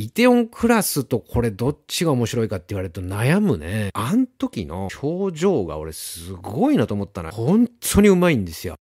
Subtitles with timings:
[0.00, 3.90] イテオンクラスとこれどっちが面白いかって言われると悩むね。
[3.94, 7.32] あん時の表情が俺すごいなと思ったな。
[7.32, 8.76] 本当にうまいんですよ。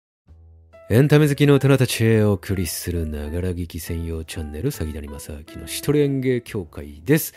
[0.92, 7.34] エンタメ好きの大人たちへお送りするながら聞き専用チャンネル、詐欺谷正明の一人演芸協会です。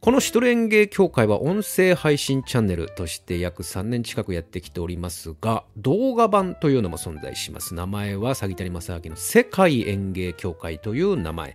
[0.00, 7.72] この一人演芸協会は音声配信チャンネルとして約3年近くやってきておりますが、動画版というのも存在します。
[7.72, 11.54] 名前は詐欺谷正明の世界演芸協会という名前。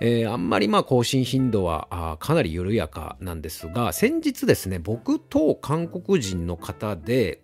[0.00, 7.42] えー、あんまりまあ更新頻度はかなり緩やかなんですが、先日ですね、僕と韓国人の方で、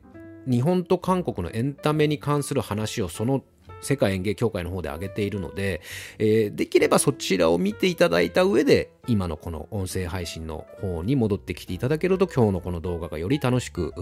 [0.48, 3.42] 日本と韓国のエンタメに関する話をその
[3.80, 5.82] 世界演芸協会の方で上げているので、
[6.18, 13.92] えー、できればそちらを見ていただいた上で今のこの音声配信の方に戻ってきていただけると今日のこの動画がより楽しく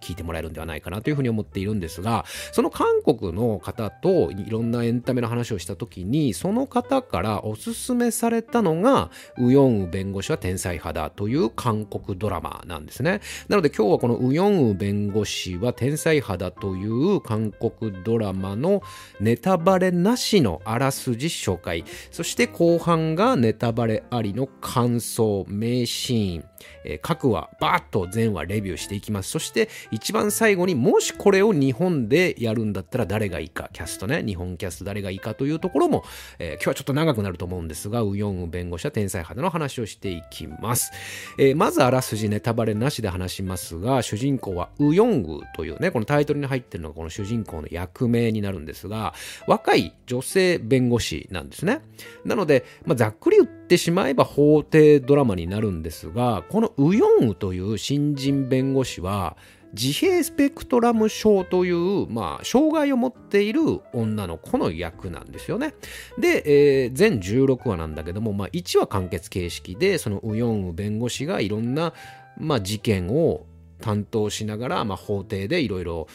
[0.00, 13.20] 聞いてもらえるんではないかなというふうに思っているんですがその韓国の方といろんなエンタメの話をした時にその方からおすすめされたのがウヨンウ弁護士は天才派だという韓国ドラマなんですね。
[13.48, 18.82] なので今日はこのウヨンウ弁護士は天才派だという韓国ドラマの
[19.20, 21.84] ネタバレなしのあらすじ紹介。
[22.10, 26.44] そして後半がネタバレありの感想、名シーン、
[26.84, 29.30] えー、各話、バーッと全話レビューしていきます。
[29.30, 36.04] そして一番最後にもしこれを日本でやるんだったら誰がいいか、キャストね、日本キャスト誰がいいかというところも、
[36.38, 40.92] えー、今日はちょっと長くなると思うんですが、ウヨンウ弁護士は天才肌の話をしていきます。
[41.38, 49.14] えー、まずあらすじネタバレなしで話しますが、主人公はウヨンウというね、このタイトルに入ってるのがこの主人公の役名になるんですが、
[49.46, 51.80] 若い女性弁護士なんですね。
[52.24, 59.36] なので、まあ、ざっくり言ってしまえば法廷ドラマになるんですが、このウヨンウという新人弁護士は、
[59.72, 63.60] 自閉スペクトラム症という、まあ、障害を持っている
[63.92, 65.74] 女の子の役なんですよね。
[66.18, 71.92] で、えー、全16話なんだけども、まあ、1話完結形式で、そのウヨンウ弁護士がいろんな、
[72.36, 73.46] まあ、事件を
[73.80, 76.08] 担当しながら、まあ、法廷でいろいろ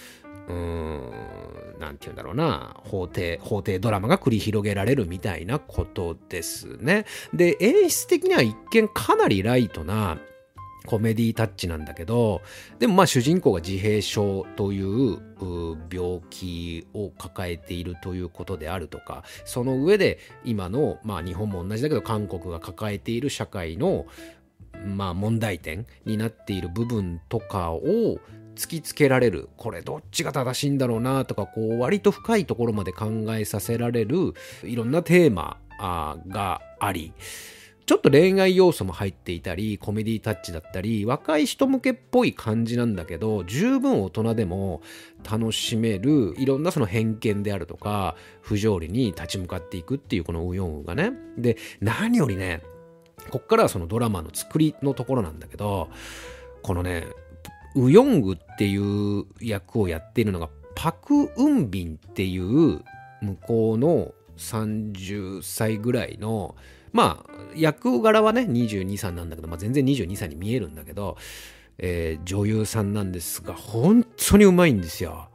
[0.47, 7.05] うーん、なんて言うんだろうな、法廷、法廷ドラマが繰り広げられるみたいなことですね。
[7.33, 10.17] で、演出的には一見かなりライトな、
[10.85, 12.41] コメディタッチなんだけど、
[12.79, 15.19] でもまあ主人公が自閉症という
[15.91, 24.05] 病気を抱えているということであるとか、その上で今の、まあ日本も同じだけど韓国が抱えている社会の
[24.85, 28.19] まあ問題点になっている部分とかを
[28.55, 35.57] 突きつけられるこれどっちが正しいんだろうなとかこう割と深いところまで考えさせられるいろんなテーマ
[36.27, 37.13] があり
[37.85, 44.81] ちょっと恋愛要素も入っていたりコメディタッチだったり若い人向けっぽい感じなんだけど十分大人でも
[45.29, 51.13] 楽しめるいろんなその偏見であるとか不条理に立ち向かっていくっていうこのウヨンウがね。
[51.37, 52.63] で何よりね
[53.29, 55.89] こっからはそのドラマの作りのところなんだけど
[56.63, 57.05] このね
[57.75, 62.81] ウヨングっていう役をやっているのがパク・ウンビンっていう
[63.21, 66.55] 向こうの30歳ぐらいの
[66.95, 71.17] まあ役柄はね22、歳なんだけど、まあ、全然22歳に見えるんだけど、
[71.77, 75.27] えー、女優さんなんですが本当にうまいんですよ。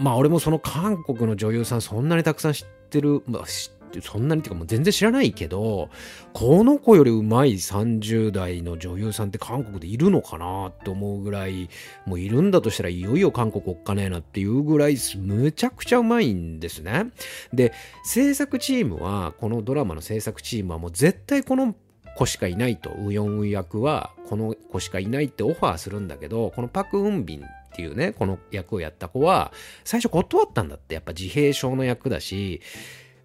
[0.00, 3.70] まあ俺もその韓国の女優さんそんなにたくさん知ってる、まあ、知
[4.02, 5.90] そんなにっていうかもう全然知らないけど、
[6.32, 11.68] この子より上手い30代の女優さんって韓国でいるのかなって思うぐらい、
[12.04, 17.12] もういるんだとしたらいよいよ韓国おっかねえなっていうぐらい、むちゃくちゃうまいんですね。
[17.52, 17.72] で、
[18.04, 21.74] 制作チームは、このドラマの制作チームはもう絶対この
[22.16, 29.52] 子しかいないと、ウヨンウ役はこの子しかいないってオファーするんだけど、このパク・ウンビンっていうね、この役をやった子は、
[29.84, 30.94] 最初断ったんだって。
[30.94, 32.62] やっぱ自閉症の役だし、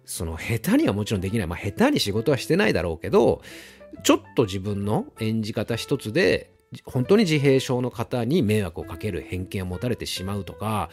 [0.04, 1.46] その下手にはもちろんできない。
[1.46, 3.42] まあ下手に仕事はしてないだろうけど、
[4.02, 6.50] ちょっと自分の演じ方一つで、
[6.84, 10.90] 本当に自閉症の方に迷惑をかける偏見を持たれてしまうとか、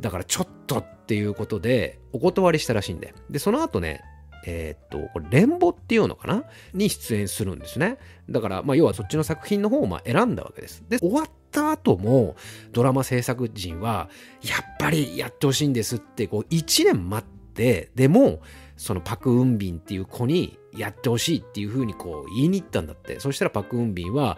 [0.00, 3.14] だからちょっとっていうことでお断りしたらしいんで。
[3.30, 4.02] で、その後ね、
[4.46, 6.44] えー、っと、これ、連ボっていうのかな？
[6.72, 7.98] に出演するんですね。
[8.30, 10.84] だから、まあ、要はそっちの作品の方をまあ選んだわけです。
[10.88, 12.36] で、終わった後も、
[12.72, 14.08] ドラマ制作陣は、
[14.42, 18.40] やっぱりやってほしいんですって、こう、1年待っで、でも、
[18.76, 23.18] そのパク・ウンビンっていう子にやってほしいっていう風にこう言いに行ったんだって。
[23.20, 24.36] そしたらパク・ウンビンは、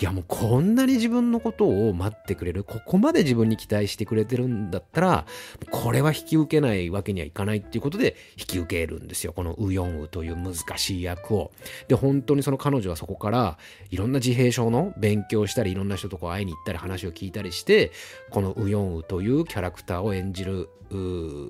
[0.00, 5.26] いやもうこんなに自分のことを待ってくれる、ここまで自分に期待してくれてるんだったら、
[5.70, 9.32] これは引き受けないわけにはいかないっていうことで引き受けるんですよ。
[9.32, 11.52] このウヨンウという難しい役を。
[11.86, 13.58] で、本当にその彼女はそこから
[13.90, 17.92] いろんな自閉症の勉強したり、いろんな人とこう会いに行ったり話を聞いたりして、
[18.30, 20.68] このウヨンウというキャラクターを演じる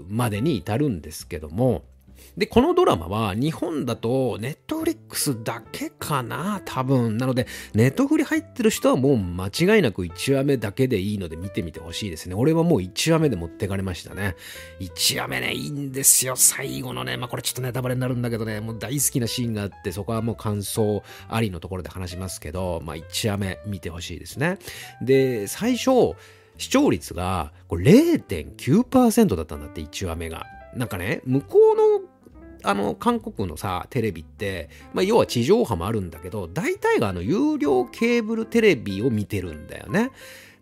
[0.09, 1.85] までに至るんですけども、
[2.37, 7.17] で、このドラマは日本だとネットフリックスだけかな多分。
[7.17, 12.35] なので、ネットフリ入ってる人はもう間違いなく1話目だけでいいので見てみてほしいですね。
[12.35, 14.37] 俺はもう1話目で持ってかれましたね。
[14.81, 16.37] 1話目ね、いいんですよ。
[16.37, 24.59] 最後のね、まあこれちょっとネタバレになるんだけどね、もう大好きなシーンがあって、そこはもう感想ありのところで話しますけど、まあ1話目見てほしいですね。
[25.01, 26.13] で、最初、
[26.59, 30.45] 視聴率がこれ0.9%だったんだって、1話目が。
[30.75, 32.16] なんかね、向こうの
[32.69, 40.11] あの、韓国のさ、テレビって、まあ、要は地上波もあるんだけど、大体があの、有料ケーブルテレビを見てるんだよね。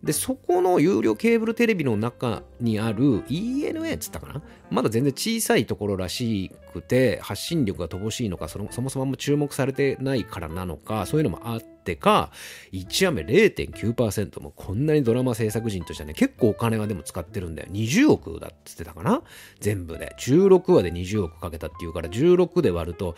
[0.05, 4.41] で、そこの有料ケーブルテレビの中にある ENA っつったかな？
[4.69, 12.29] まだ全然小さいところらしくて、発信力が乏しいのか、そのそもそもあんま注目されてないからなのか、そういうのもあってか、
[12.71, 17.69] 1話目0.9%もこんなにドラマ制作人としてはね、結構お金はでも使ってるんだよ。
[17.71, 19.23] 20億だって言ってたかな？
[19.59, 20.15] 全部で。
[20.19, 23.15] 16話で20億かけたっていうから、16で割ると、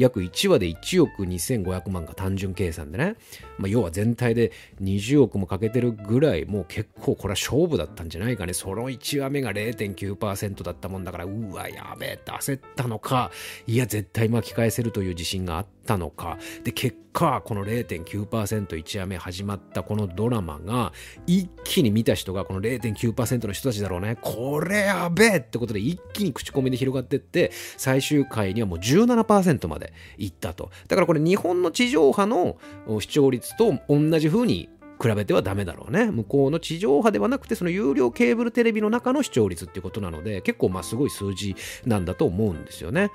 [0.00, 3.16] 約1話で1億2500万が単純計算でね、
[3.58, 4.50] まあ、要は全体で
[4.80, 8.54] 20億もかけてるぐらいもう結構これは勝負だったんじゃないかね。
[8.54, 13.30] その1話目が0.9%だったもんだからうわやべえって焦ったのか。
[13.66, 15.79] いや絶対巻き返せるという自信があった。
[15.90, 20.92] たのかで結果この 0.9%1 話目始まったこのドラマが
[21.26, 32.56] 一気に見た人がこの0.9%の人たちだろうねこれやべえってことで一気に口コミで広がってって最終回にはもう17%までいったとだからこれ日本の地上波の
[33.00, 34.68] 視聴率と同じ風に
[35.02, 36.10] 比べてはダメだろうね。
[36.10, 41.56] 向こうの地上波ではなくて、その有料ケーブルテレビの中の視聴率っていうことなので、結構まあすごい数字
[41.86, 43.10] なんだと思うんですよね。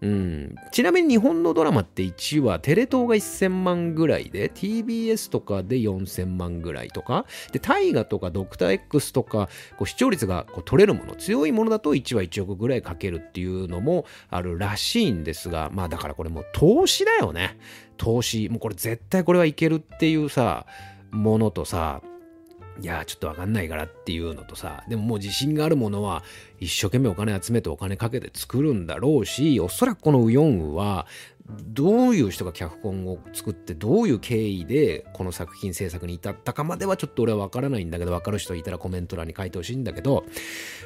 [0.00, 17.58] うん、ちなみに日本のドラマって1話テレ東が1000万ぐらいで TBS とかで4000万ぐらいとかで大河とかドクター X とかこう視聴率がこう取れるもの強いものだと1話1億ぐらいかけるっていうのもあるらしいんですがまあだからこれもう投資だよね。
[17.96, 18.48] 投資。
[18.48, 20.66] もうこれ絶対これはいけるっていうさ
[21.10, 22.02] ものとさ
[22.80, 26.22] いやちょっとわかんないからっていうのとさでももう自信があるものは
[26.60, 31.06] 一生懸命お金集めてお金かけて作るんだろうしおそらくこのウヨンウは
[31.48, 40.24] どういう人が脚本を作ってどういう経緯でこの作品制作に至ったかまではちょっと俺は分からないんだけど分かる人いたらコメント欄に書いてほしいんだけど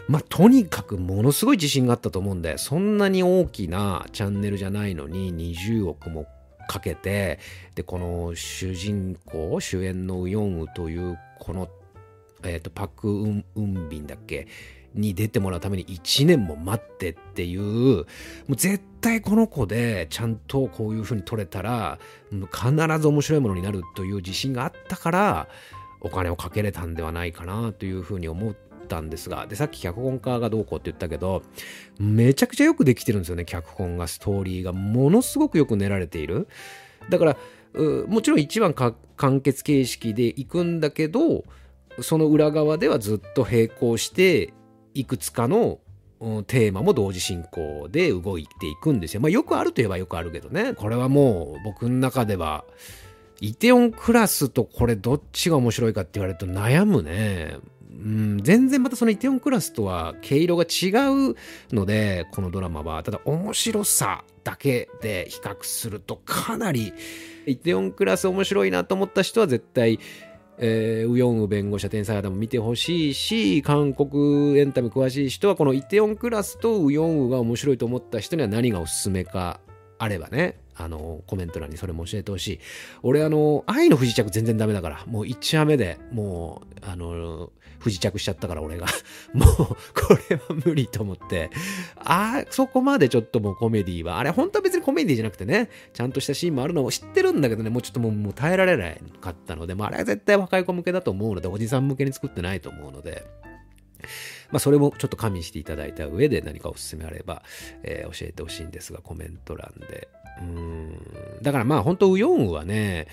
[0.09, 6.27] まあとにかくものすごい自信があったと思うんでそんなに大きなチャンネルじゃないのに20億も
[6.69, 7.41] かけて
[7.75, 11.69] でこの主人公主演のウヨンウというこの
[12.45, 14.47] え、ー、と、パク・ウン・ウンビンだっけ？
[14.95, 18.05] に出てもらうために1年も待ってっていう、も
[18.51, 21.99] う絶対この子でちゃんとこういう風に撮れたら、
[22.31, 25.49] 必ず面白いものになるという自信があったから、
[26.03, 28.57] お金をかけれたんではないかなという風に思っ
[28.89, 31.43] たんですが、で、さっき脚本家がどうこうって言ったけど、
[31.99, 34.73] めちゃくちゃよくできてるんですよね、脚本が、ストーリーが。
[34.73, 36.49] ものすごくよく練られている。
[37.09, 37.37] だから、
[38.09, 41.45] もちろん一番完結形式でいくんだけど、
[42.01, 44.53] その裏側ではずっと並行して
[44.95, 45.79] いくつかの
[46.47, 49.21] テーマも同時進行で動いていくんですよ。
[49.21, 50.75] まあよくあるといえばよくあるけどね。
[50.75, 52.65] これはもう僕の中では
[53.41, 57.57] イテオンクラスとこれどっちが面白いかって言われると悩むね。
[57.91, 60.89] うん、全然またそのイテオンクラスとは毛色が違
[61.31, 61.37] う
[61.73, 63.03] ので、このドラマは。
[63.03, 66.95] ただ面白さだけで比較するとかなり
[67.47, 70.01] イテオンクラス面白いなと思った人は絶対
[70.65, 79.59] えー、ウヨンウ弁護士天才肌も見てほしいし、韓国エンタメ詳しい人はこのイテオンクラスとウヨンウが面白いと思った人には何がおすすめか
[79.99, 82.61] あればね、あの、コメント欄にそれも教えてほしい。
[83.03, 87.51] 俺、あの、愛の不時着全然ダメだから、もう1話目でもう、あの、
[87.83, 88.87] 不時着しちゃったから俺が
[89.35, 89.77] もうこ
[90.31, 91.51] れは無理と思って
[91.97, 103.27] あそこまでちょっともうコメディはあれ本当は別にコメディじゃなくてねちゃんとしたシーンもあるのを知ってるんだけどねもうちょっともうもう耐えられなかったので、まあ、あれは絶対若い子向けだと思うのでおじさん向けに作ってないと思うので
[104.51, 107.43] まあ、それもちょっと加味していただいた上で何かおすすめあれば、
[107.83, 110.09] えー、教えてほしいんですが、コメント欄で。
[110.41, 110.99] うん。
[111.43, 113.07] だからまあ本当ウヨンウはね、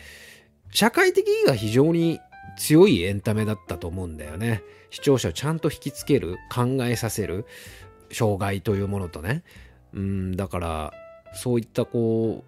[0.71, 2.19] 社会的意義が非常に
[2.57, 4.63] 強いエンタメだったと思うんだよね。
[4.91, 7.45] 視聴者をちゃんと引きつける、考えさせる、
[8.11, 9.43] 障害というものとね。
[9.93, 10.93] うん、だから、
[11.33, 12.43] そういったこ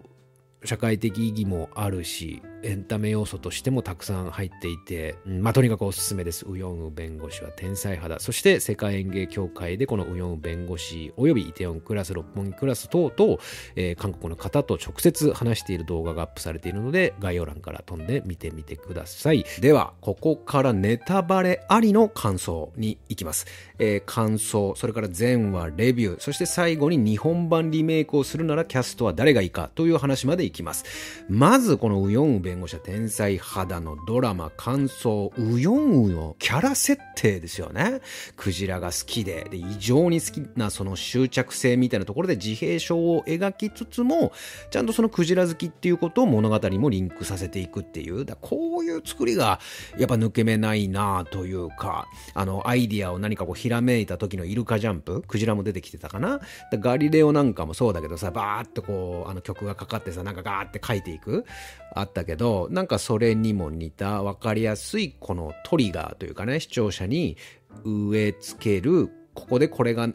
[0.62, 6.46] う、社会的意義もあるし、エンタメ要素としてもたくさん入っていて、まあ、とにかくおすすめです。
[6.48, 8.20] ウヨンウ弁護士は天才派だ。
[8.20, 13.38] そして世界演芸協会でこのウヨンウ弁護士及びイテオンクラス、六本木クラス等々、
[13.76, 19.44] えー、韓国の方と直接話している動画がアップされているので、概要欄から飛んで見てみてください。
[19.60, 23.46] では、ここからネタバレありの感想に行きます。
[23.78, 30.84] えー、感想、それから前話、レビュー、そして最後に日本版リメイクをするならキャストは誰がいいかという話まで行きます。
[31.28, 38.02] まずこのウヨンウ弁弁護士は天才肌のドラマ、感想、ウヨンウのキャラ設定ですよね。
[38.36, 44.32] クジラが好きで、で異常に好きなその執着性みたいなところで自閉症を描きつつも、
[44.70, 49.58] ちゃんとそのクジラ好きっていうことを物語もリンクさせていくっていう、だこういう作りが
[49.96, 56.42] やっぱ抜け目ないなというか、あの、アイディアを何かこうひらめいた時のイルカジャンプ、クジラも出てきてたかな。
[56.70, 61.46] ガリレオなんかもそうだけどさ、バーってこう、あの曲がかかってさ、なんかガーって書いていく、
[61.94, 67.36] あったけど、なんかそれにも似た分かりやすいこのトリガーというかね、視聴者に
[67.84, 70.08] 植え付ける、ここでこれが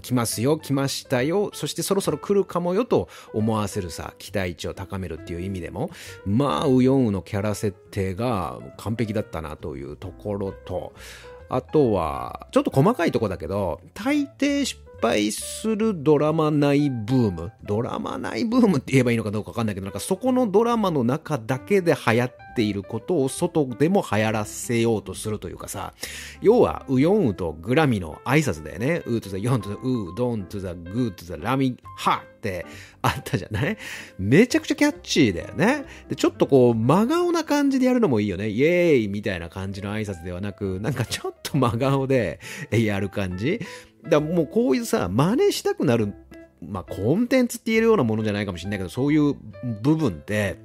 [0.00, 5.90] 来ますよ、来ましたよ、そしてそろそろ来るかもよと思わせるさ、期待値を高めるっていう意味でも、
[6.24, 10.94] まあ、ウヨンウのキャラ設定が完璧だったなというところと、
[11.48, 17.52] あとは、ちょっと細かいとこだけど、大抵失敗するドラマ内ブーム？
[17.64, 25.92] ドラマ内ブームって言えばいいのかどうかわかんないけど、なんかそこのドラマの中だけで流行っていることを外でも流行らせようとするというかさ、
[26.40, 29.02] 要は、ウヨンウとグラミの挨拶だよね。
[29.06, 32.64] ウーとザヨンとザウー、ドンとザグーとザラミハって
[33.02, 33.76] あったじゃない？
[34.18, 35.84] めちゃくちゃキャッチーだよね。
[36.08, 38.48] で、ちょっとこう、真顔な感じでやるのもいいよね。
[38.48, 43.60] イエーイみたいな感じの挨拶ではなく、なんかちょっと真顔でやる感じ？
[44.08, 46.14] だもうこういうさ、真似したくなる、
[46.62, 49.34] まあコンテンツって言えるようなものじゃないかもしれないけど、そういう
[49.82, 50.64] 部分って、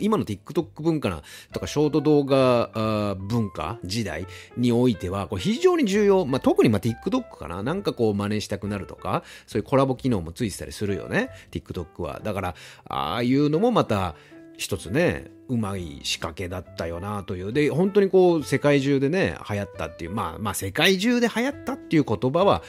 [0.00, 4.26] 今の TikTok 文化なとかショート動画文化時代
[4.56, 7.62] においてはこれ非常に重要、まあ、特にま TikTok かな。
[7.62, 11.30] なんかこう真似したくなるとかそういうコラボ機能もついてたりするよね。
[11.52, 12.20] TikTok は。
[12.24, 12.54] だから
[12.88, 14.16] ああいうのもまた
[14.56, 17.52] 一つねうまい仕掛けだったよなという。
[17.52, 22.62] で、本当にこう、世界中でね、流行ったっていう、まあまあ、世界中で流行ったっていう言葉は、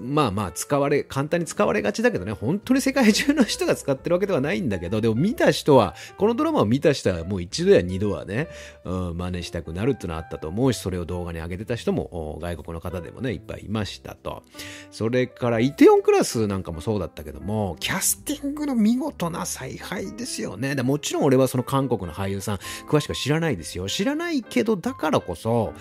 [0.00, 8.48] まあまあ使われ、簡単に使われがちだけどね、本当に世界中の人が使ってるわけではないんだけど、でも見た人は、このドラマを見た人はもう一度や二度はね、
[8.84, 14.42] うん、真似したくなるってのはあったと思うし、それを動画に上げてた人も外国の方でもね、いっぱいいましたと。
[14.90, 20.74] それから、イテオンクラスなんかもそうだったけども、キャスティングの見事な采配ですよね。
[20.74, 22.56] でもちろん俺はその韓国の俳優さん、
[22.88, 23.88] 詳しくは知らないですよ。
[23.88, 25.74] 知らないけど、だからこそ、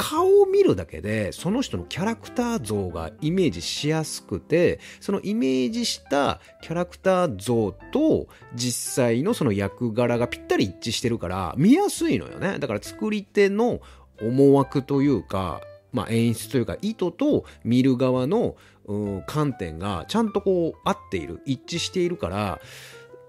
[0.00, 12.58] 顔を見るだけでその人のキャラクター像がイメージしやすくてそのイメージしたキャラクター像と実際のその役柄がぴったり一致してるから見やすいのよね。
[12.58, 13.80] だから作り手の
[14.22, 15.60] 思惑というか、
[15.92, 18.56] まあ、演出というか意図と見る側の
[19.26, 22.60] 観点がちゃんとこう合っている一致しているから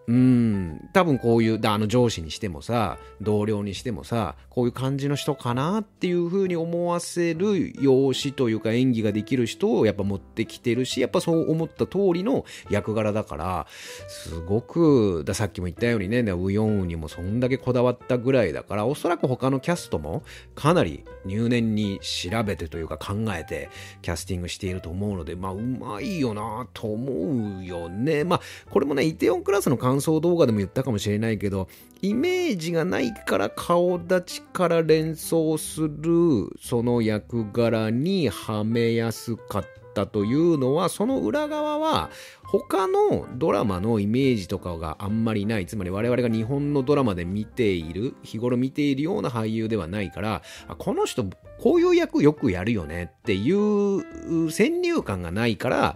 [0.08, 13.68] うん、多分こういう、あの上司にしてもさ、同僚にしてもさ、こういう感じの人かなっていう風に思わせる容姿というか演技ができる人をやっぱ持ってきてるし、やっぱそう思った通りの役柄だから、
[14.08, 20.24] すごく、ださっきも言ったようにね、ウヨンウにもそんだけこだわったぐらいだから、おそらく他のキャストも
[20.56, 23.70] かなり入念に調べてというか考えて
[24.02, 28.24] キャスティングしていると思うので、まあうまいよなと思うよね。
[28.24, 31.68] まあこれもね、イテオンクラスの感感想動画でも言ったかもしれないけど、
[32.02, 42.10] イメージがないから顔立ちから連想するその役柄にはめやすかったというのは、その裏側は
[42.44, 45.66] 他のドラマのイメージとかがあんまりない。
[45.66, 50.42] つまり我々が日本のドラマで見ている、日頃見ているような俳優ではないから、
[50.78, 51.26] この人
[51.60, 55.96] こういう役よくやるよねっていう先入観がないから、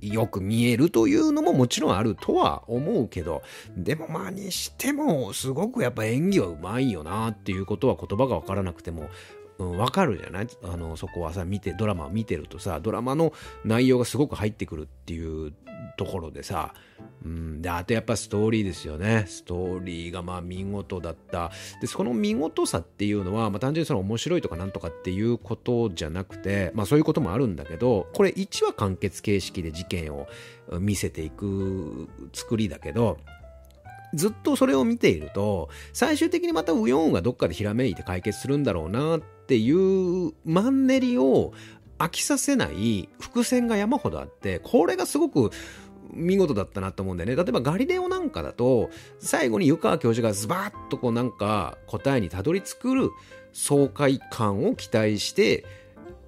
[0.00, 3.42] よく見えるというのももちろんあるとは思うけど、
[3.76, 9.08] でもまあにしても、すごくやっぱ演技はうまいよなっていうことは言葉がわからなくても、
[9.60, 10.48] うん、わかるじゃない？
[10.62, 13.32] あの、そこはさ、見て、ドラマを見てるとさ、ドラマの
[13.64, 15.52] 内容がすごく入ってくるっていう
[15.98, 16.72] ところでさ、
[17.24, 19.26] うん、で、あとやっぱストーリーですよね。
[19.28, 21.50] ストーリーがまあ見事だった。
[21.80, 30.26] で、その見事さっていうのは、まあ単純にその面白いとかなんとかっていうことじゃなくて、まあそういうこともあるんだけど、これ1話完結形式で事件を
[30.78, 33.18] 見せていく作りだけど、
[34.12, 41.52] ずっとそれを見ていると、最終的にまたウヨンがどっかでひらめいて解決するんだろうなってていうマンネリを
[41.98, 45.50] 飽きさせない伏線が山ほどあって、これがすごく
[46.12, 47.36] 見事だったなと思うんだよね。
[47.36, 53.10] 例えばガリレオなんかだと、最後に湯川教授がズバッとこうなんか答えにたどり着く
[53.52, 55.64] 爽快感を期待して、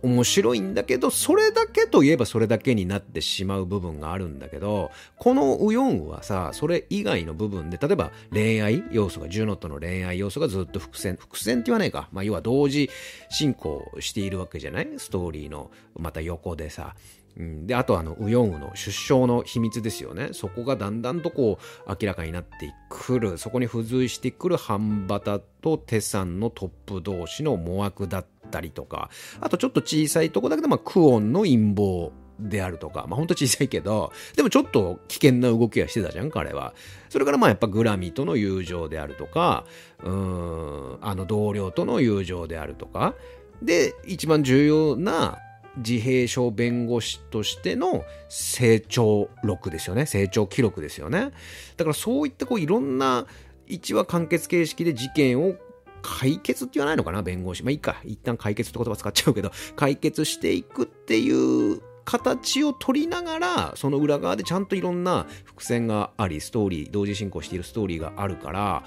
[0.02, 12.08] 面白いんだけど、それだけといえばそれだけになってしまう部分があるんだけど、このウヨンはさ、それ以外の部分で、例えば恋愛要素が、ジュノとの恋愛要素がずっと伏線、伏線って言わないか。
[12.12, 12.90] まあ、要は同時
[13.30, 14.88] 進行しているわけじゃない？
[14.98, 16.94] ストーリーの、また横でさ。
[17.36, 20.30] うん、で、あとあの、ウヨンウの出生の秘密ですよね。
[20.32, 23.38] そこがだんだんとこう、明らかになってくる。
[23.38, 29.10] そこに付随してくる半端とテサンのトップ同士の思惑だったりとか、
[29.40, 36.74] あとちょっと小さいとこだけど、まあ、クオンの陰謀であるとか、まあ、ほんと小さいけど、でもちょっと危険な動きはしてたじゃん、彼は。
[37.08, 39.64] それからまあやっぱグラミーとの友情であるとか、
[40.02, 43.14] うん、あの同僚との友情であるとか、
[43.62, 45.38] で、一番重要な
[45.76, 50.06] 自閉症弁護士としての成長録ですよね。
[50.06, 51.30] 成長記録ですよね。
[51.76, 53.26] だからそういったこういろんな
[53.66, 55.54] 一話完結形式で事件を
[56.02, 57.62] 解決って言わないのかな弁護士。
[57.62, 57.96] まあいいか。
[58.04, 68.84] 一旦解決って言葉使っちゃうけど、解決していくっていう形を取りながら、その裏側でちゃんといろんな伏線があり、ストーリー、同時進行しているストーリーがあるから、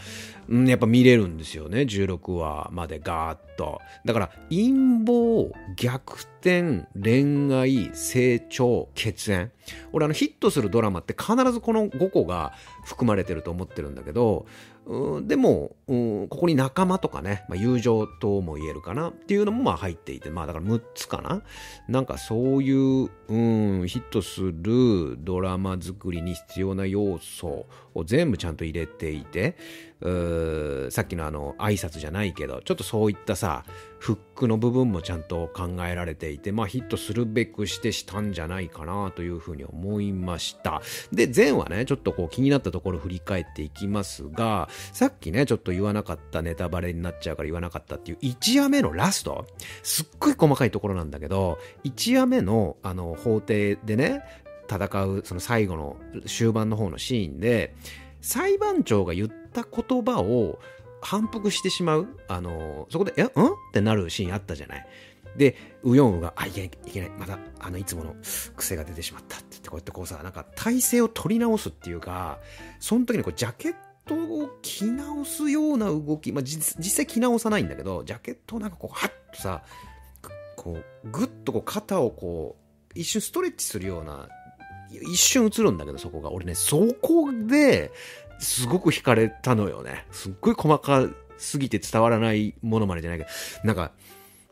[0.47, 1.81] うん、やっぱ見れるんですよね。
[1.81, 3.79] 16話までガーッと。
[4.03, 9.51] だから、陰謀、逆転、恋愛、成長、血縁。
[9.91, 12.53] 俺あのヒットするドラマって必ずこの5個が
[12.83, 14.45] 含まれてると思ってるんだけど、
[15.23, 21.41] でも、ここに仲間とかね、まあ、友情とも言えるかなっていうのもまあ入っていて、まあだから6つかな。
[21.87, 27.65] なんかそういう、うん、ヒットするドラマ作りに必要な要素
[27.95, 29.57] を全部ちゃんと入れていて、
[30.91, 33.63] さっきのあの挨拶じゃないけど、ちょっとそういったさ、
[33.97, 40.81] フックの部分もちゃんと考えられていて、まあヒットするべくしてしたんじゃないかなというふうに思いました。
[41.11, 49.47] で、前はね、ちょっとこう気になったところ振り返っていきますが、さっきね、ちょっと言わなかったネタバレになっちゃうから言わなかったっていう1話目のラスト、
[49.81, 54.21] すっごい細かいところなんだけど、1話目のあの法廷でね、
[54.69, 57.73] 戦うその最後の終盤の方のシーンで、
[58.21, 59.31] 裁判長が言
[59.61, 60.59] った言葉を
[61.01, 62.07] 反復してしまう。
[62.27, 63.25] あの、そこで、えん？
[63.25, 63.29] っ
[63.73, 64.87] てなるシーンあったじゃない。
[65.37, 68.15] で、ウヨンウが、あ、いけない、いけない、また、あの、いつもの
[68.55, 72.39] 癖が出てしまったって言って、こうやってこうさ、なんか体勢を取り直すっていうか、
[72.79, 79.63] その時にこう、ジャケットを着直すような動き、まあ、実際着直さないんだけど、ジャケットをなんかこう、はっとさ、
[80.55, 84.29] こう、ぐっとこう、肩をこう、一瞬ストレッチするような
[84.89, 86.31] 一瞬映るんだけど、そこが。
[86.31, 87.91] 俺ね、そこで、
[88.45, 90.05] すごく惹かれたのよね。
[90.11, 93.29] すっごい細かすぎて伝わらないものまでじゃないけど、
[93.63, 93.91] なんか、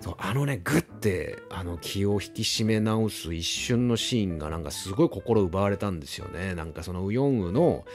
[0.01, 6.55] そうあのね、グッて、あの、気を引き締め直す一瞬のシーンがなんかすごい心奪われたんですよね。
[6.55, 7.85] なんかそのウヨンウの、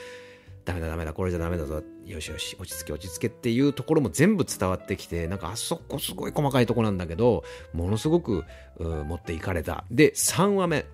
[0.64, 8.44] ダメだダメだ、これじゃダメだぞ、よしよし、落ち着け落ち着けっていうところも全部伝わってきて、なんかあそこすごい細かいとこなんだけど、ものすごく
[8.78, 9.84] 持っていかれた。
[9.90, 10.86] で、3話目。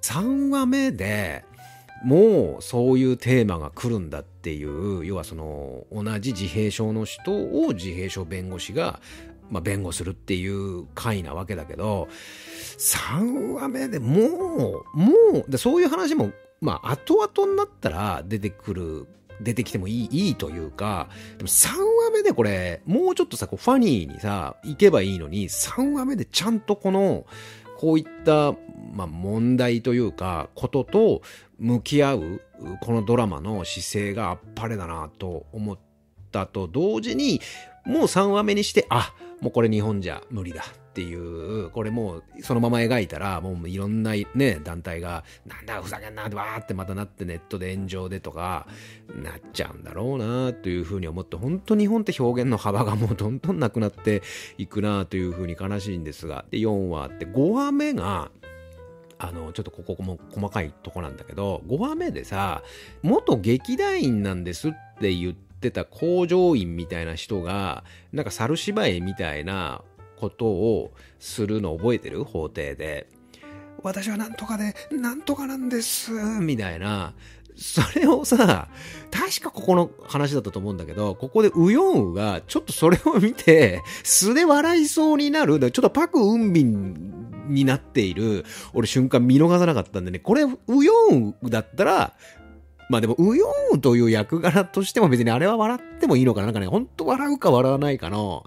[0.00, 1.44] 3話目で
[2.04, 9.00] もうそういうテーマが来るんだっていう要はその同じ自閉症の人を自閉症弁護士が、
[9.50, 12.08] まあ、弁護するっていう回なわけだけど
[12.78, 15.12] 3話目でもうも
[15.46, 19.06] うでそういう話もまあ後々になったら出てくる
[19.40, 27.24] 出てきてもいい、いいというか、でも3話目でこれ、もうちょっとさ、こうファニーにさ、行けばいいのに、3話目でちゃんとこの、
[27.78, 28.54] こういった、
[28.92, 31.22] まあ、問題というか、ことと
[31.58, 32.40] 向き合う、
[32.80, 35.78] このドラマの姿勢があっぱれだなと思っ
[36.30, 37.40] たと同時に、
[37.84, 48.66] もう3話目にして、あ、もうこれ日本じゃ無理だっていう、これもうそのまま描いたら、もういろんなね、団体が、なんだふざけんなってわーってまたなってネットで炎上でとか、
[49.22, 54.22] なっちゃうんだろうなというふうに思って、本当日本って表現の幅がもうどんどんなくなって
[54.58, 58.30] いくなというふうに悲しいんですが、で、4話って、5話目が、
[59.18, 62.62] あの、ちょっとここも細かいとこなんだけど、5話目でさ、
[63.02, 69.82] 元劇団員なんですって言ってた工場員みたいな人が、なんか猿芝居みたいな
[70.16, 72.24] ことをするの覚えてる？
[72.24, 73.08] 法廷で。
[73.82, 77.14] 私はなんとかで、なんとかなんです、みたいな。
[77.56, 78.68] それをさ、
[79.10, 92.14] 確かここの話だったと思うんだけど、ここでウヨンウがちょっとそれを見て、素で笑いそうになる、ちょっとパク・ウンビンになっている、俺瞬間見逃さなかったんでね、これ、ウヨンウだったら、
[92.88, 96.46] まあでも、ウヨンウという役柄としても別にあれは笑ってもいいのかな。
[96.46, 98.44] なんかね、ほんと笑うか笑わないかの、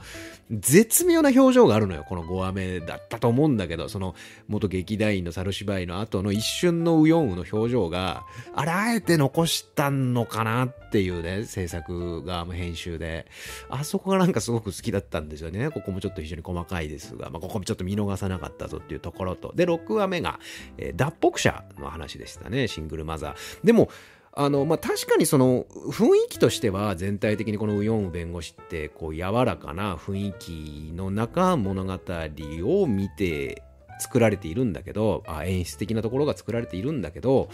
[0.52, 2.06] 絶妙な表情があるのよ。
[2.08, 4.16] この5話目だったと思うんだけど、その
[4.50, 13.28] 元劇団員の猿芝居の後の一瞬のウヨンウの表情が、あれあえて残したのかなっていうね、制作側も編集で。
[13.70, 15.70] あそこがなんかすごく好きだったんですよね。
[15.70, 19.54] ここもちょっと非常に細かいですが、まあ、ここもちょっと見逃さなかったぞっていうところと。
[19.56, 20.40] で、6話目が、
[20.78, 22.68] えー、脱北者の話でしたね。
[22.68, 23.66] シングルマザー。
[23.66, 23.90] でも、
[24.34, 33.64] あの、まあ、確かにその雰囲気としては全体的にこのウヨンウ弁護士ってこう柔らかな雰囲気の中物語を見て
[34.00, 37.50] 作られているんだけど、あ演出的なところが作られているんだけど、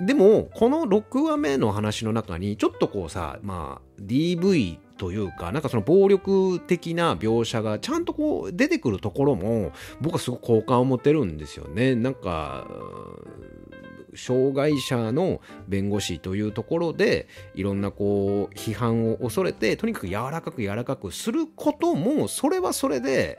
[0.00, 11.94] でも、この6話目の話の中に、ちょっとこうさ、まあ、DV というか、なんかその暴力的な描写がちゃんとこう出てくるところも、僕はすごく好感を持てるんですよね。
[11.94, 12.66] なんか、
[14.14, 23.38] 障害者の弁護士というところでいろんなこう批判を恐れてとにかく柔らかく柔らかくすることもそれはそれで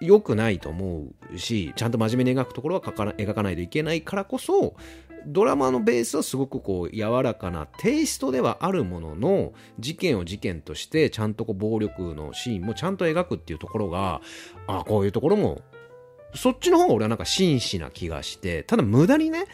[0.00, 4.74] 良くないと思うしちゃんと真面目に描くところは描かないといけないからこそ
[5.26, 14.20] ドラマのベースはすごくこう柔らかなテイストではあるものの事件を事件としてちゃんとこう暴力のシーンもちゃんと描くっていうところが
[14.66, 15.60] あこういうところも
[16.34, 19.44] そっちの方が俺はなんか真摯な気がしてただ無駄にね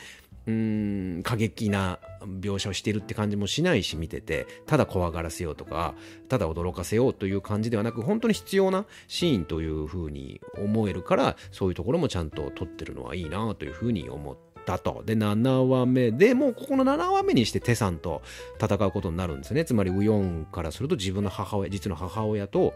[0.49, 1.99] うーん過激な
[2.41, 5.95] 描写をしてるって感じもしないし見ててただ怖がらせようとか
[6.29, 14.37] ただ驚かせようという感じではなく本当に必要なシーンというふうに思えるからそういうところもちゃんと撮ってるのはいいなというふうに思っ
[14.69, 15.03] たと。
[15.07, 18.21] で、7話目で、もうここの7話目にしてテさんと
[18.63, 19.65] 戦うことになるんですね。
[19.65, 22.75] つまりウヨンからすると自分の母親、実の母親と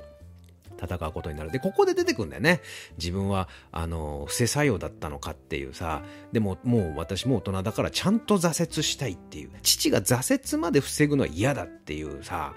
[0.83, 1.51] 戦うことになる。
[1.51, 2.61] で、ここで出てくんだよね。
[2.99, 9.51] 自分は、あの、不正作用だったのかっていうさ、でももう私も大人だからちゃんと挫折したいっていう。
[9.63, 12.55] 父が挫折まで防ぐのは嫌だっていうさ、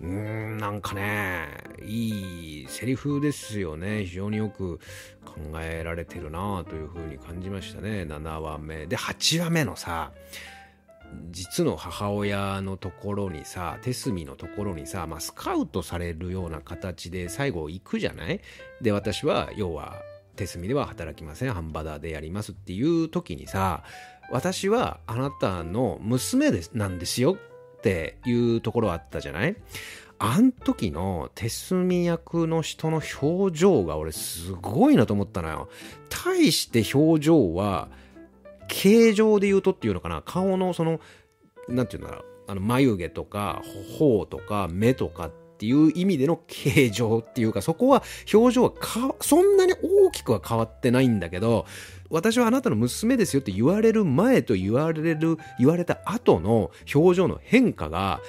[0.00, 1.48] うーん、なんかね、
[1.84, 4.04] いいセリフですよね。
[4.04, 4.78] 非常によく
[5.24, 8.02] 考えられてるなというふうに感じましたね。
[8.02, 8.86] 7話目。
[8.86, 10.12] で、8話目のさ、
[11.30, 18.40] 実の母親のところにさ、手墨のところにさ、まあ、スカウトされるような形で最後行くじゃない？
[18.80, 19.96] で、私は、要は、
[20.36, 21.52] 手墨では働きません。
[21.52, 23.82] ハンバダーでやりますっていう時にさ、
[24.30, 27.32] 私はあなたの娘ですなんですよ
[27.78, 29.56] っていうところあったじゃない？
[30.20, 35.68] あん時の手墨役の人の表情が俺すごいなと思ったのよ。
[36.08, 37.88] 対して表情は、
[38.68, 41.00] 形状で言うとっていうのかな、顔のその、
[41.68, 43.62] なんていうんだろう、あの眉毛とか
[43.98, 51.66] 頬とか目とかっっていう意味での形状っていうか、そこは表情はかそんなに大きくは変わってないんだけど、
[52.10, 58.20] 私はあなたの娘ですよって言われる前と言われる、言われた後の表情の変化が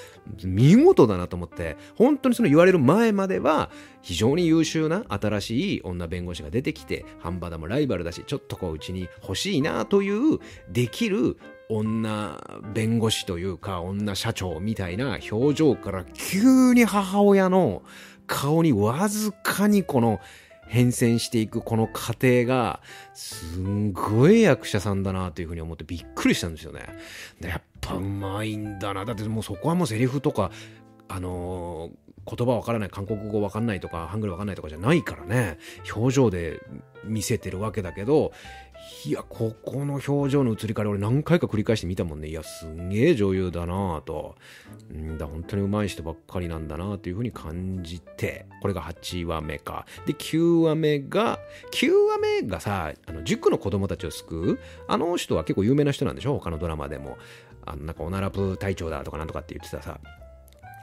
[0.44, 3.70] 見事だなと思って、本当にその言われる前までは
[4.02, 11.38] 非常に優秀な新しい女弁護士が出てきて、ハンバダもライバルだし、ちょっとこううちに欲しいなというできる
[11.70, 12.42] 女
[12.74, 17.84] 弁護士というか女社長みたいな表情から急に母親の
[18.26, 20.20] 顔にわずかにこの
[20.70, 22.80] 変遷していくこの過程が、
[23.16, 26.82] すんごい役者さんだなというふうに思ってびっくりしたんですよね。
[27.42, 29.04] やっぱうまいんだな。
[29.04, 30.52] だってもうそこはもうセリフとか、
[31.08, 35.58] あのー、言葉わからない、韓国語わかんないとか、ハングルわかんないとかじゃないからね、
[35.96, 36.62] 表情で
[37.04, 38.32] 見せてるわけだけど、
[39.06, 42.28] いや、ここの表情の移り変わり、俺何回か繰り返して見たもんね。
[42.28, 44.36] いや、すんげえ女優だなぁと。
[44.94, 49.86] んだ、本当に上手い人ばっかりなんだなぁというふうに感じて、これが8話目か。
[50.06, 51.40] で、9話目が、
[51.72, 56.34] 9話目がさ、あの、塾の子供たちを救う、あの人は結構有名な人なんでしょ？
[56.34, 57.18] 他のドラマでも。
[57.66, 60.00] あの、なんか、オナラプ隊長だとかなんとかって言ってたさ、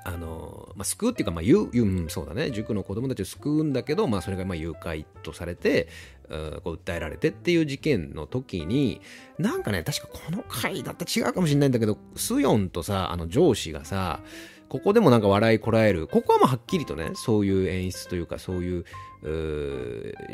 [0.07, 5.88] あの、まあ、救うっていうか、まあ、言う、うん、そうだね、塾の子供たちを救うんだけど、まあ、それがまあ誘拐とされて、
[6.29, 9.01] うこう訴えられてっていう事件の時に、
[9.38, 14.21] なんかね、確かこの回だった違うかもしれないんだけど、スヨンとさ、あの上司がさ、
[14.69, 16.07] ここでもなんか笑いこらえる。
[16.07, 18.85] ここはもうはっきりとね、そういう演出というか、そうい、う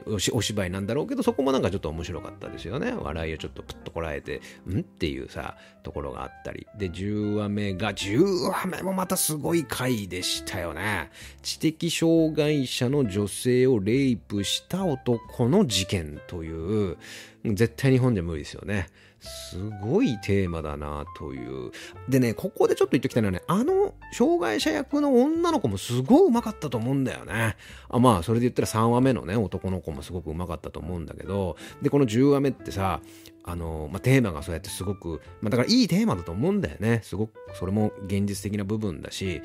[0.07, 2.93] お芝居なんだろうけど、そこもなんかちょっと面白かったですよね。
[2.93, 6.67] 笑いをちょっとプッとこらえて、んっていうさ、ところがあったり。
[6.77, 11.11] で、10話目が、10話目もまたすごい回でしたよね。
[11.41, 16.99] 知的障害者の女性をレイプした男の事件という、
[17.45, 18.89] 絶対日本じゃ無理ですよね。
[19.23, 21.71] すごいテーマだなという。
[22.09, 27.57] でね、ここでちょっと言っておきたいのはね、あの障害者役の女の子もすごいうまかったと思うんだよね。
[27.89, 33.01] あまあ、それで言ったら3話目のね、男の子もすごくうまかったと思うんだけど、で、この10話目ってさ、
[33.45, 37.01] あの、まあ、テーマがそうやってすごく、まあ、だからいいテーマだと思うんだよね。
[37.03, 39.43] すごく、それも現実的な部分だし、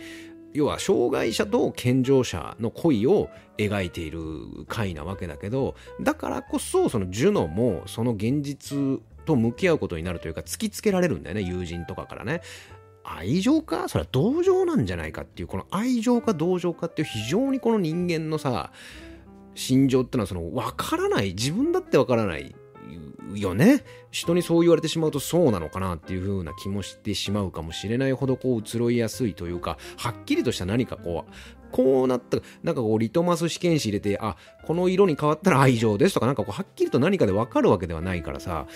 [0.54, 4.20] 要は障害者と健常者の恋を描いている
[4.68, 12.42] 回なわけだけどだからこそそのジュノもその現実と向き合うことになるというか突きつけられるんだよね友人とかからね。
[13.04, 13.88] 愛情か？
[13.88, 18.72] それは同情なんじゃないかっていうこの愛情か同情かっていう非常にこの人間のさ
[19.56, 22.54] 心情ってのはその分からない自分だって分からない
[23.36, 23.84] よね。
[24.12, 31.32] 人にそう言われてしまうとそうなのかなっていう風な気もしてしまうかもしれないほどこう移ろいやすいというかはっきりとした何かこう
[31.70, 38.68] こうなった、なんかこう、リトマス試験紙入れて、あ、この色に変わったら愛情ですとか、なんかこう、はっきりと何かでわかるわけではないからさ、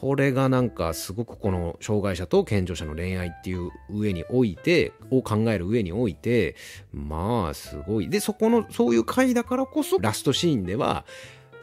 [0.00, 6.54] これがなんかすごくこの障害者と健常者の恋愛っていう上において、を考える上において、
[6.92, 8.08] まあすごい。
[8.08, 11.04] で、そこの、そういう回だからこそ、ラストシーンでは、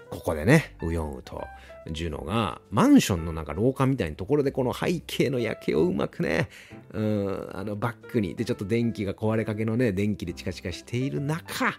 [0.09, 1.45] ここでね、ウヨンウと、
[1.89, 6.49] ジュノがマンションのなんか廊下みたいなところでこの背景の夜景をうまくね、
[6.93, 11.73] うん、あのバックに、でちょっと電気が壊れかけのね、電気でチカチカしている中、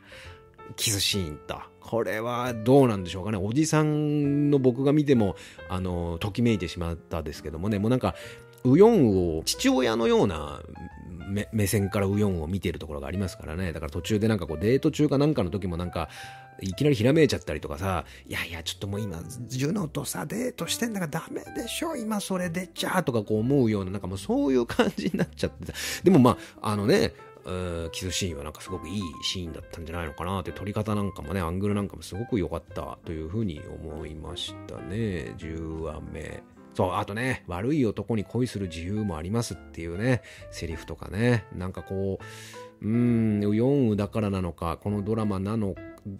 [0.76, 1.75] キスシーンと。
[1.86, 3.38] これはどうなんでしょうかね。
[3.38, 5.36] おじさんの僕が見ても、
[5.68, 8.16] あの、ときめいてしまったですけどもね、もうなんか、
[8.64, 10.60] ウヨンを父親のような
[11.52, 13.72] 目線からウヨンを見ているところがありますからね。
[13.72, 16.08] だから途中でなんかこうデート中かなんかの時もなんか、
[16.60, 25.72] いきなりひらめいちゃったりとかさ、いやいや、ちょっともう今、ジュノとさ、デートしてんだからダメでしょ、今それでちゃとかこう思うような、なんかもうそういう感じになっちゃってた。
[26.02, 27.12] でもまあ、あのね、
[27.92, 35.34] キスシーンはなんかすごくいいシーンだったんじゃないのかなって撮り方なんかもねアングルなんかもすごく良かったというふうに思いましたね。
[35.38, 36.42] 10話目。
[36.74, 41.44] そうあとね悪い男に恋する自由もありますっていうねセリフとかね。
[41.54, 42.18] なんかこ
[42.82, 45.74] ううん4ウだからなのかこのドラマなの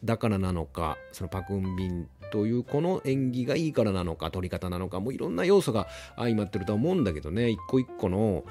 [0.05, 5.87] だからなのかそのパクンビンというこの演技がいいからなのか撮り方なのかもういろんな要素が
[6.17, 8.45] 相まってるとは思うんだけどね一個一個の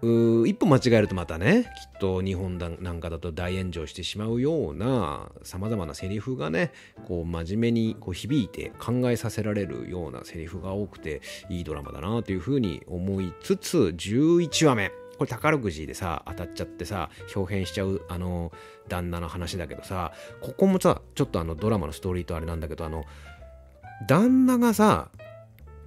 [0.00, 6.70] 一歩間違えるとまたねきっと日本なんかだと大炎上してしまうようなさまざまなセリフがね
[7.08, 14.92] こう真面目にこう響いて考えさせられるようなセリフが多くていいドラマだなというふうに思いつつ11話目。
[15.18, 18.52] これ宝くじでさ当たっちゃってさ表変しちゃうあの
[18.88, 23.04] 旦那の話だけどさここもさちょっとあのドラマのストーリーとあれなんだけどあの
[24.06, 25.10] 旦那がさ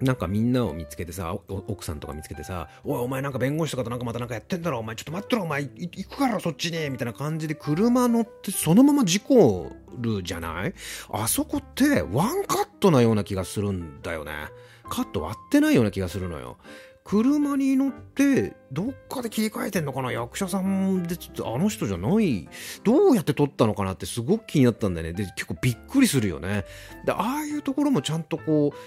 [0.01, 10.73] なんかみんなを見つけてさ、奥さんとか見つけてさ、おい、お前なんか弁護士とかとなんかまたなんかやってんだろ、お前ちょっと待ってろ、お前行くからそっちに、みたいな感じで車乗ってそのまま事故るじゃない？
[11.11, 14.31] あそこってワンカットなような気がするんだよね。
[14.89, 16.57] カット割ってないような気がするのよ。
[17.03, 20.11] 車に乗ってどっかで切り替えてんのかな？
[20.11, 22.47] 役者さんであの人じゃない？
[22.83, 25.13] どうやって撮ったのかなってすごく気になったんだよね。
[25.13, 26.63] で結構びっくりするよね。
[27.05, 28.77] でああいうところもちゃんとこう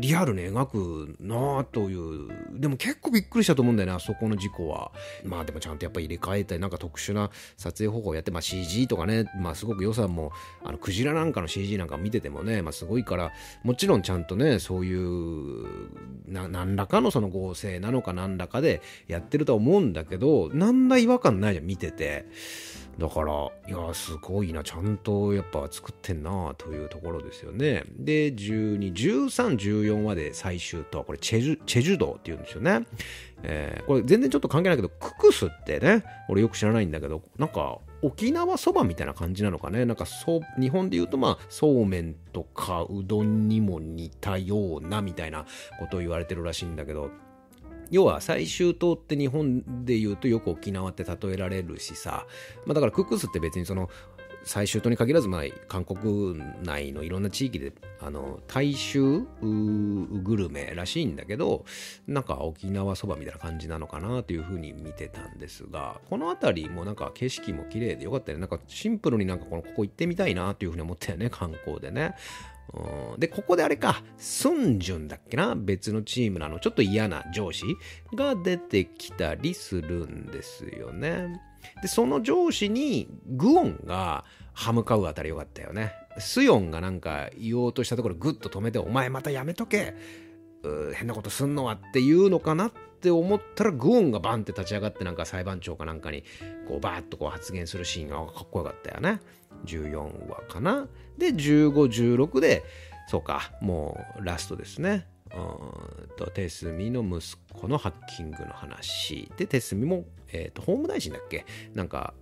[0.00, 2.28] リアルに描くなという。
[2.52, 4.92] でも結構びっくりしたと思うんだよねあそこの事故は。
[5.24, 10.32] まあでもちゃんとやっぱり入れ替えたりなんか特殊な撮影方法をやって、まあ、CG とかねまあすごく予算も
[10.64, 13.32] あのクジラなんかの CG なんか見ててもね、まあ、すごいから
[13.64, 15.66] もちろんちゃんとねそういう
[16.28, 22.26] な何らかのその合成なのか何らかでやってると思うんだけど何ら違和感ないじゃん見てて。
[22.98, 23.32] だから、
[23.68, 27.84] いや、すごいな、ちゃんとやっぱ作ってんなというところですよね。
[27.98, 32.86] で、12、13、14話で最終と、これチェジュ、チェジュ道っていうんですよね。
[33.42, 39.84] えー、これ全然ちょっと関係ないけど、ククスってね、俺よく知らないんだけど、なんか、沖縄そばみたいな感じなのかね。
[39.84, 45.44] なんかそう、日本で言うとまあ、そうめんとかうどんにも似たようなみたいな
[45.78, 47.10] ことを言われてるらしいんだけど、
[47.90, 52.26] 要は最終島って日本で言うとよく沖縄って例えられるしさ、
[52.64, 53.88] まあ、だからクックスって別にその
[54.46, 61.64] 最終島に限らず、まあ、韓国内のいろんな地域であの大衆グルメらしいんだけど
[62.06, 68.42] なんか沖縄そばみたいな感じなのかなというふうに見てたんですがこの辺りもなんか景色も綺麗でよかったよね。
[68.42, 72.14] なんかシンプルになんかこのここ行ってみたいなというふうに思ったよね観光でね。
[73.18, 77.64] で、ここであれか、スンジュンだっけな別のチームなの、ちょっと嫌な上司
[78.14, 81.40] が出てきたりするんですよね。
[81.82, 85.92] で、その上司にグオンが歯向かうあたりよかったよね。
[86.18, 89.94] スヨンがなんか言おうとしたところグッと止めて、お前またやめとけ。
[90.94, 96.24] 変なことすんのはっていうのかなって思ったらグオンがバンって立ち上がってなんか裁判長かなんかに
[96.68, 99.20] こうバーッとこう発言するシーンがかっこよかったよね。
[99.64, 100.88] 14話かな。
[101.16, 101.72] で、15、
[102.16, 102.64] 16で、
[103.08, 105.06] そうか、もうラストですね。
[105.34, 111.44] うんと手炭の息子のハッキングの話で手炭も、えーと、法務大臣だっけ？
[111.74, 112.14] なんか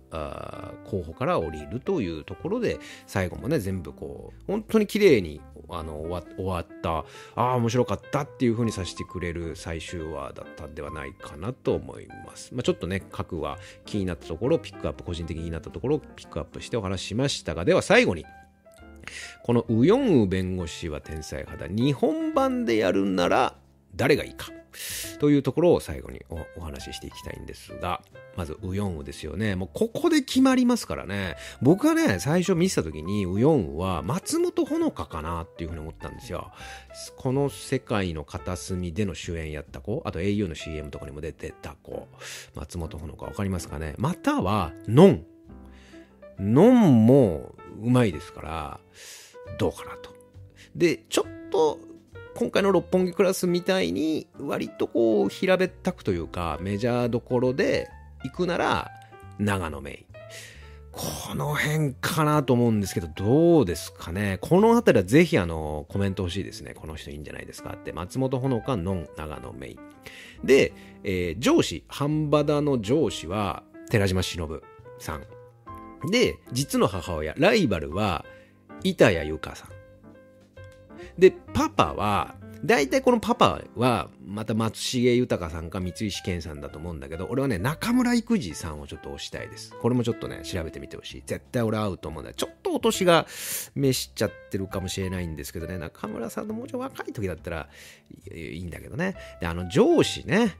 [0.85, 7.03] 候補から降りるというところで最後もね全部こう本当に綺麗にあの終わ終わったあ
[7.35, 18.25] あ面白かったっていう風にさせてくれる最終話だったんではないかなと思います、まあ、ちょっとね各話気になったところをピックアップ個人的になったところをピックアップしてお話しましたがでは最後に
[19.43, 21.67] このウヨンウ弁護士は天才肌。
[21.67, 23.55] 日本版でやるなら
[23.95, 24.54] 誰がいいか。
[25.19, 26.21] というところを最後に
[26.57, 28.01] お話ししていきたいんですが、
[28.35, 29.55] まずウヨンウですよね。
[29.55, 31.35] もうここで決まりますからね。
[31.61, 36.51] 僕はね、最初見せた時にウヨンウは松本穂香かなっていうふうに思ったんですよ。
[37.17, 42.07] この世界の片隅での主演やった子、あと au の CM とかにも出てた子、
[42.55, 43.95] 松本穂香わかりますかね。
[43.97, 45.25] または、ノン。
[46.39, 48.79] ノンもうまいですから、
[49.57, 50.13] どうかなと。
[50.75, 51.79] で、ちょっと、
[52.35, 57.89] 今回の六本木クラスみたいに、割とこう、平べったくというか、メジャーどころで
[58.25, 58.91] 行くなら、
[59.39, 60.05] 長野メイ。
[60.91, 64.37] この辺かなと思うんですけど、どうですかね？
[64.41, 66.73] この辺りはぜひあの、コメント欲しいですね。
[66.73, 67.93] この人いいんじゃないですかって。
[67.93, 69.79] 松本穂香のん長野メイ。
[70.43, 70.73] で、
[71.05, 74.61] えー、上司、半端田の上司は、寺島しのぶ
[74.99, 75.23] さん。
[76.11, 78.25] で、実の母親、ライバルは、
[78.83, 79.69] 板谷由香さん。
[81.17, 89.73] で、パパは、大体このパパは、また松重豊さんか三石健さんだと思うんだけど、俺はね、中村育児さんをちょっと推したいです。
[89.81, 91.23] これもちょっとね、調べてみてほしい。
[91.25, 93.27] 絶対俺合うと思うんだちょっとお年が
[93.75, 97.69] 召しちゃってるかもしれないんですけどね、中村さんのもうちょい若い時だったら
[98.33, 99.15] いいんだけどね。
[99.39, 100.55] で、あの、上司ね。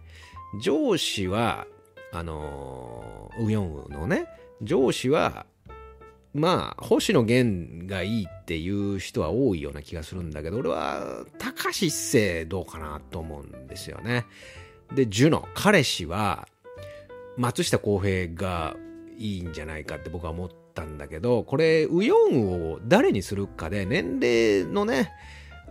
[0.62, 1.66] 上司は、
[2.14, 4.28] あのウヨンウのね、
[4.62, 5.46] 上司は、
[6.36, 14.26] まあ、星野源がいいっていう人は多いような気がするんだけど、俺は、高橋一生どうかなと思うんですよね。
[14.94, 16.50] で、ジュノ、彼氏は、
[17.38, 18.76] 松下洸平が
[19.18, 25.14] いいんじゃないかって僕は思ったんだけど、これ、ウヨンを誰にするかで、年齢のね、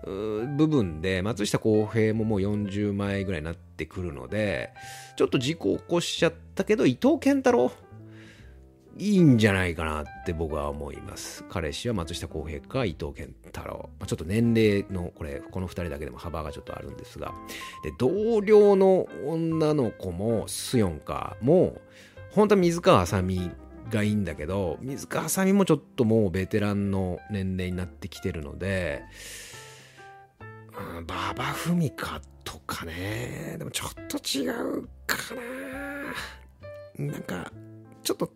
[0.07, 4.71] 部分で、松下洸平ももう40枚ぐらいになってくるので、
[5.17, 7.71] ちょっと事故起こしちゃったけど、伊藤健太郎
[8.97, 11.45] いいんじゃないかなって僕は思います。
[11.49, 13.91] 彼氏は松下洸平か伊藤健太郎。
[13.99, 17.33] ま、ちょっと年齢の、これ、この2人だけでも幅がちょっとあるんですが。
[17.83, 21.81] で、同僚の女の子も、スヨンか、もう、
[22.31, 23.51] 本当は水川あさみ
[23.91, 29.03] がいいんだけど、水川あさみもちょっともうベテランの年齢になってきてるので、
[31.07, 35.17] 馬場文香とかね、でもちょっと違うか
[36.99, 37.07] な。
[37.07, 37.53] なんか、
[38.03, 38.31] ちょっと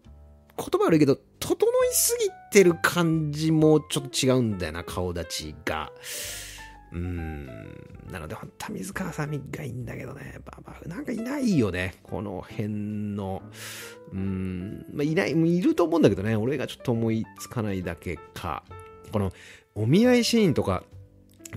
[0.59, 5.91] 言葉悪いけど、整いすぎてる感じもちょっと違うんだよな、顔立ちが。
[6.93, 7.47] うーん。
[8.11, 10.39] なので、本当は水川さみがいいんだけどね。
[10.45, 11.95] ばばなんかいないよね。
[12.03, 12.69] この辺
[13.15, 13.43] の。
[14.13, 14.87] うーん。
[14.93, 16.35] まあ、いない、いると思うんだけどね。
[16.37, 18.65] 俺がちょっと思いつかないだけか。
[19.13, 19.33] この、
[19.75, 20.83] お見合いシーンとか、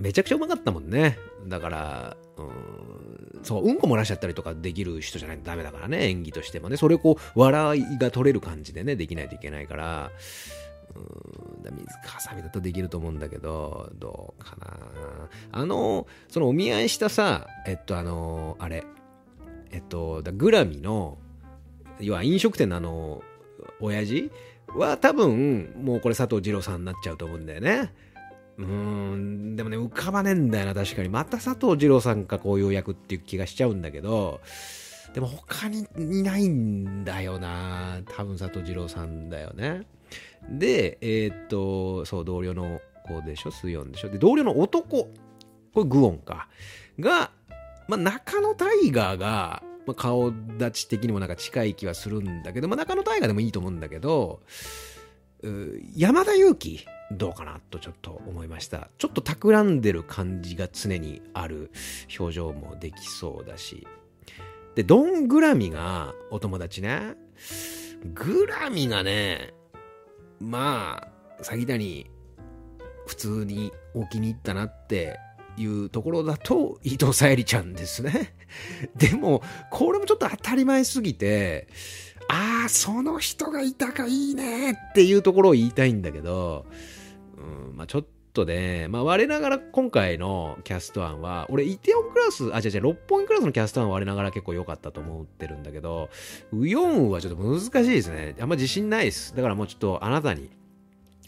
[0.00, 1.18] めちゃくちゃうまかったもんね。
[1.46, 6.76] だから、うーん、そう、うんこ漏らしちゃったりとかできる人じゃないとダメだからね、演技としてもね。
[6.76, 10.10] それをこう、笑いが取れる感じでね、できないといけないから、
[10.94, 10.98] う
[11.70, 14.76] ん、水かさみだとできると思うんだけど、どうかな。
[15.52, 18.84] あの、そのお見合いしたさ、えっと、あの、あれ、
[19.70, 21.18] えっと、グラミの、
[22.00, 23.22] 要は飲食店のあの、
[23.80, 24.30] 親父
[24.76, 27.92] は多分、もうこれ佐藤二郎さんになっちゃうと思うんだよね。
[28.58, 31.08] うーん、でもね、浮かばねえんだよな、確かに。
[31.08, 34.40] また佐藤二郎さんかこういう役っていう気がしちゃうんだけど、
[35.14, 38.00] でも他にいないんだよな。
[38.16, 39.82] 多分佐藤二郎さんだよね。
[40.50, 44.08] で、えー、っと、そう、同僚の子でしょ、水温でしょ。
[44.08, 45.10] で、同僚の男、こ
[45.76, 46.48] れグオンか。
[46.98, 47.30] が、
[47.88, 54.40] まあ、中野タイガーが、まあ、顔立ち的にもなんか近い気はするんだけど、まあ、中野タイガーでもいいと思うんだけど、
[55.96, 58.90] 山田裕貴どうかなとちょっと思いました。
[58.98, 61.70] ちょっと企んでる感じが常にある
[62.18, 63.86] 表情もできそうだし。
[64.74, 67.14] で、ドン・グラミがお友達ね。
[68.14, 69.52] グラミがね、
[70.40, 72.10] まあ、詐欺谷、
[73.06, 75.18] 普通にお気に入ったなって
[75.56, 78.34] いうところだと、伊藤沙莉ちゃんですね。
[78.96, 81.68] でも、これもちょっと当たり前すぎて、
[82.28, 86.66] ああ、その人がいたかいいねっていうところを言いたいんだけど、
[87.42, 96.08] うん、まあちょっとね、まあ我ながら今回のキャスト案は、俺イテオンクラス、あ、違う違う、六本木クラスのキャスト案は我ながら結構良かったと思ってるんだけど、
[96.52, 98.34] ウヨンはちょっと難しいですね。
[98.40, 99.34] あんま自信ないです。
[99.36, 100.50] だからもうちょっとあなたに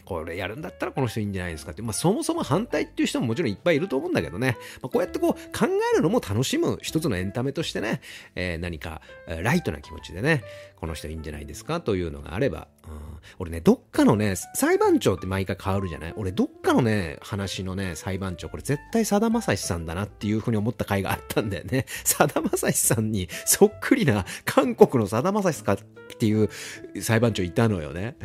[0.05, 8.01] これやるんだったらこの人いいんじゃないですかって、まあそもそも反対っていう人ももちろんいっぱいいると思うんだけどね、まあ、こうやってこう考えるのも楽しむ一つのエンタメとしてね、
[8.35, 9.01] えー、何か
[9.41, 10.43] ライトな気持ちでね、
[10.77, 12.91] この人いいんじゃないですかというのがあれば、うん、
[13.39, 16.13] 俺ね、どっかのね、裁判長って毎回変わるじゃない？
[16.15, 21.85] 俺どっかのね、話のね、裁判長、これ絶対さだまさしさんだなっていうふうに思った回があったんだよね。
[22.03, 25.77] さだまさしさんにそっくりな韓国のさだまさしかっ
[26.19, 26.49] ていう
[27.01, 28.15] 裁判長いたのよね。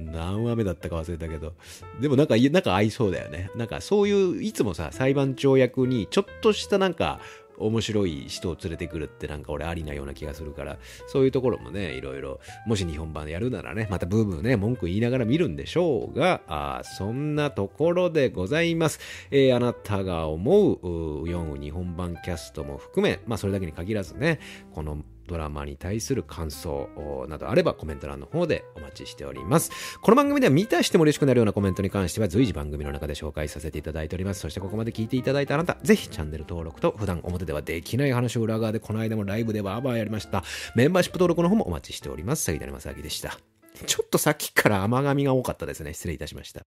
[0.00, 1.54] 何話目だったか忘れたけど。
[2.00, 3.50] でもなんか、なんか合いそうだよね。
[3.56, 7.20] なんかそういう、いつもさ、裁判長役にちょっとしたなんか、
[7.58, 19.00] 面白い人を連れてくるってなんか俺ありなような気がするから、そういうところもね、いろいろ、もし日本版やるならね、またブーブーね、文句言いながら見るんでしょうが、あそんなところでございます。
[19.30, 24.40] えー、あなたが思う、4日本版キャストも含め、まあそれだけに限らずね、
[24.74, 25.02] この
[25.32, 29.70] ドラマに対する感想などあればコメント欄の方でお待ちしております。
[30.00, 34.40] この番組では見たしても嬉しくなるようなコメントに関しては随時番組の中で紹介させていただいております。
[34.40, 40.44] そしてここまで聞いていただいたあなた、ぜひチャンネル登録と普段表ではできない話を裏側でこの間もライブではアバーやりました。
[40.76, 42.44] メンバーシップ登録の方もお待ちしております。
[42.44, 43.38] 杉谷正明でした。
[43.86, 45.94] ちょっとさっきから甘噛みが多かったですね。
[45.94, 46.66] 失礼いたしました。